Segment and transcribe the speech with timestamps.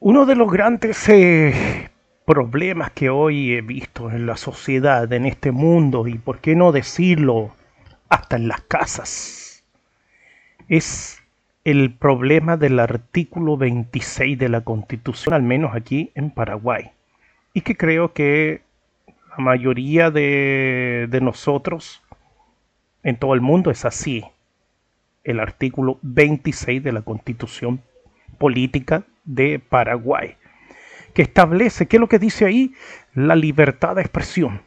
[0.00, 1.90] Uno de los grandes eh,
[2.24, 6.70] problemas que hoy he visto en la sociedad, en este mundo, y por qué no
[6.70, 7.50] decirlo
[8.08, 9.64] hasta en las casas,
[10.68, 11.20] es
[11.64, 16.92] el problema del artículo 26 de la Constitución, al menos aquí en Paraguay,
[17.52, 18.62] y que creo que
[19.30, 22.04] la mayoría de, de nosotros
[23.02, 24.24] en todo el mundo es así.
[25.24, 27.82] El artículo 26 de la Constitución
[28.38, 30.36] Política de Paraguay,
[31.12, 32.72] que establece, ¿qué es lo que dice ahí?
[33.14, 34.62] La libertad de expresión.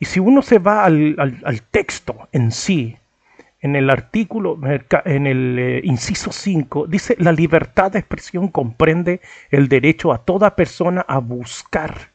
[0.00, 2.96] Y si uno se va al, texto en sí,
[3.60, 4.58] en el artículo,
[5.04, 9.20] en el eh, inciso 5, dice, la libertad de expresión comprende
[9.50, 12.10] el derecho a toda persona a buscar,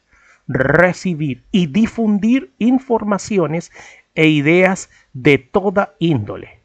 [0.46, 3.72] recibir y difundir informaciones
[4.14, 6.60] e ideas de toda índole.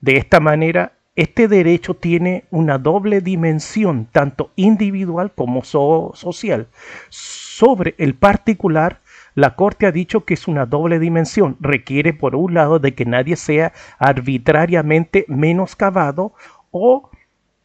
[0.00, 6.68] De esta manera, este derecho tiene una doble dimensión, tanto individual como social.
[7.10, 9.02] Sobre el particular,
[9.34, 11.58] la Corte ha dicho que es una doble dimensión.
[11.60, 16.32] Requiere, por un lado, de que nadie sea arbitrariamente menoscabado
[16.70, 17.10] o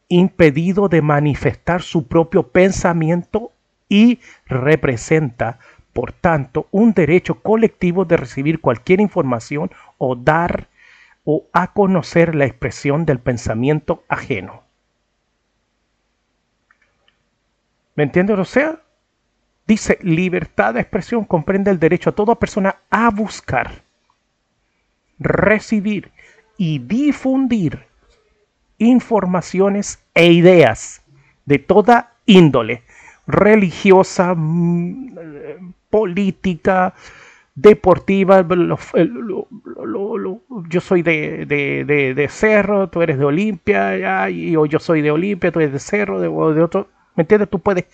[0.09, 3.53] impedido de manifestar su propio pensamiento
[3.87, 5.59] y representa,
[5.93, 10.67] por tanto, un derecho colectivo de recibir cualquier información o dar
[11.25, 14.63] o a conocer la expresión del pensamiento ajeno.
[17.95, 18.37] ¿Me entiendes?
[18.37, 18.81] O sea,
[19.65, 23.83] dice, libertad de expresión comprende el derecho a toda persona a buscar,
[25.17, 26.11] recibir
[26.57, 27.87] y difundir
[28.77, 31.01] informaciones e ideas
[31.45, 32.83] de toda índole,
[33.25, 34.35] religiosa,
[37.55, 38.45] mm, política, deportiva.
[40.69, 45.59] yo soy de, de, Cerro, tú eres de Olimpia, y, yo soy de Olimpia, tú
[45.59, 46.89] eres de Cerro, de, de otro.
[47.15, 47.49] ¿Me entiendes?
[47.49, 47.85] Tú puedes,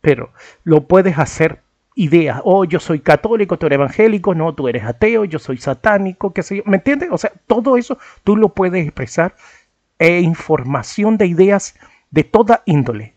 [0.00, 0.32] pero
[0.64, 1.62] lo puedes hacer
[1.94, 2.40] ideas.
[2.44, 6.42] Oh, yo soy católico, tú eres evangélico, no, tú eres ateo, yo soy satánico, qué
[6.42, 6.62] sé yo.
[6.66, 7.10] ¿Me entiendes?
[7.12, 9.34] O sea, todo eso tú lo puedes expresar
[9.98, 11.76] e información de ideas
[12.10, 13.14] de toda índole.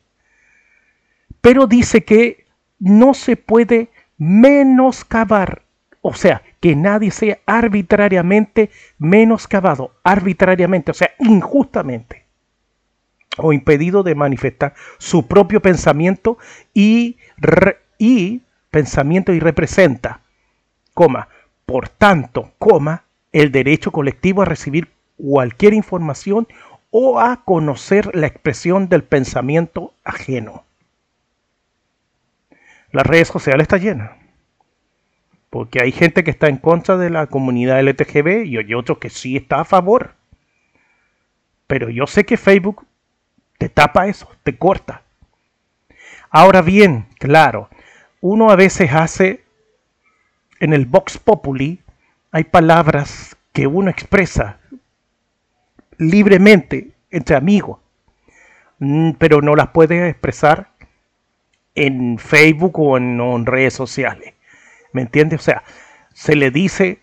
[1.41, 2.45] Pero dice que
[2.79, 5.63] no se puede menoscabar,
[6.01, 12.25] o sea, que nadie sea arbitrariamente menoscabado, arbitrariamente, o sea, injustamente,
[13.37, 16.37] o impedido de manifestar su propio pensamiento
[16.73, 17.17] y,
[17.99, 18.41] y
[18.71, 20.21] pensamiento y representa,
[20.93, 21.29] coma,
[21.65, 26.47] por tanto, coma, el derecho colectivo a recibir cualquier información
[26.89, 30.66] o a conocer la expresión del pensamiento ajeno
[32.97, 34.11] las redes sociales están llenas.
[35.51, 39.11] Porque hay gente que está en contra de la comunidad LTGB y hay otros que
[39.11, 40.15] sí está a favor.
[41.67, 42.87] Pero yo sé que Facebook
[43.59, 45.03] te tapa eso, te corta.
[46.31, 47.69] Ahora bien, claro,
[48.19, 49.43] uno a veces hace
[50.59, 51.83] en el Vox Populi,
[52.31, 54.57] hay palabras que uno expresa
[55.99, 57.79] libremente entre amigos,
[58.79, 60.71] mm, pero no las puede expresar
[61.77, 64.33] en Facebook o en, redes sociales.
[64.93, 65.39] ¿Me entiendes?
[65.39, 65.63] O sea,
[66.13, 66.99] se le dice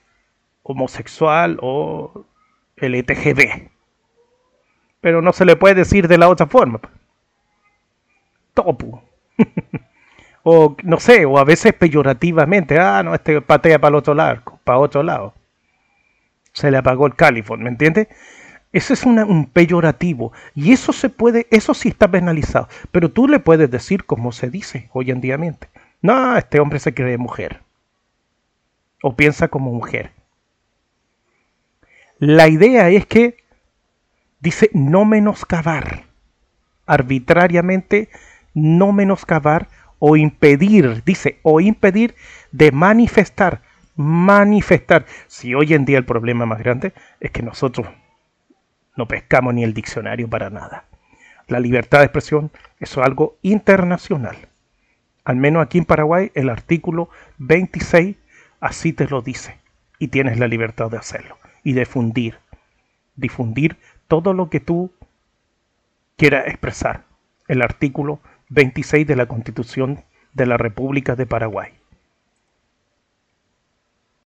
[0.64, 2.24] homosexual o
[2.76, 3.70] LTGB.
[5.00, 6.80] Pero no se le puede decir de la otra forma.
[8.52, 9.00] Topu.
[10.42, 12.78] o no sé, o a veces peyorativamente.
[12.80, 15.34] Ah, no, este patea para el otro lado, para otro lado.
[16.52, 18.08] Se le apagó el califón, ¿me entiendes?
[18.74, 20.32] Eso es un peyorativo.
[20.56, 22.68] Y eso se puede, eso sí está penalizado.
[22.90, 25.38] Pero tú le puedes decir como se dice hoy en día.
[26.02, 27.62] No, este hombre se cree mujer.
[29.00, 30.10] O piensa como mujer.
[32.18, 33.36] La idea es que
[34.40, 36.06] dice no menoscabar.
[36.84, 38.08] Arbitrariamente
[38.54, 39.68] no menoscabar
[40.00, 42.16] o impedir, dice, o impedir
[42.50, 43.62] de manifestar,
[43.94, 45.06] manifestar.
[45.28, 47.86] Si hoy en día el problema más grande es que nosotros
[48.96, 50.84] no pescamos ni el diccionario para nada.
[51.46, 54.36] La libertad de expresión es algo internacional.
[55.24, 57.08] Al menos aquí en Paraguay el artículo
[57.38, 58.16] 26
[58.60, 59.58] así te lo dice.
[59.98, 61.38] Y tienes la libertad de hacerlo.
[61.62, 62.38] Y difundir.
[63.16, 63.76] Difundir
[64.08, 64.92] todo lo que tú
[66.16, 67.04] quieras expresar.
[67.48, 71.72] El artículo 26 de la Constitución de la República de Paraguay.